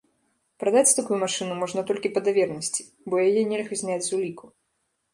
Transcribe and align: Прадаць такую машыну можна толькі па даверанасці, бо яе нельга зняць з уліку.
Прадаць 0.63 0.95
такую 0.99 1.17
машыну 1.25 1.59
можна 1.61 1.85
толькі 1.93 2.13
па 2.17 2.25
даверанасці, 2.31 2.81
бо 3.11 3.23
яе 3.29 3.41
нельга 3.55 3.73
зняць 3.85 4.03
з 4.11 4.13
уліку. 4.21 4.45